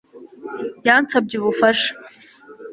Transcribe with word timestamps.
Yansabye 0.85 1.35
ubufasha 1.37 1.91